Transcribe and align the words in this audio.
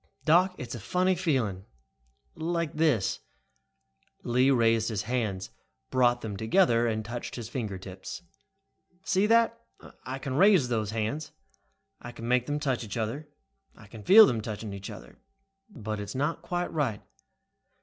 "Doc, 0.25 0.55
it's 0.57 0.73
a 0.73 0.79
funny 0.79 1.13
feeling. 1.13 1.63
Like 2.33 2.73
this." 2.73 3.19
Lee 4.23 4.49
raised 4.49 4.89
his 4.89 5.03
hands, 5.03 5.51
brought 5.91 6.21
them 6.21 6.35
together 6.37 6.87
and 6.87 7.05
touched 7.05 7.35
his 7.35 7.49
fingertips. 7.49 8.23
"See 9.05 9.27
that? 9.27 9.61
I 10.03 10.17
can 10.17 10.33
raise 10.37 10.69
those 10.69 10.89
hands. 10.89 11.33
I 12.01 12.11
can 12.11 12.27
make 12.27 12.47
them 12.47 12.59
touch 12.59 12.83
each 12.83 12.97
other. 12.97 13.29
I 13.75 13.85
can 13.85 14.01
feel 14.01 14.25
them 14.25 14.41
touching 14.41 14.73
each 14.73 14.89
other. 14.89 15.19
But 15.69 15.99
it 15.99 16.05
is 16.05 16.09
just 16.09 16.15
not 16.15 16.41
quite 16.41 16.73
right. 16.73 17.03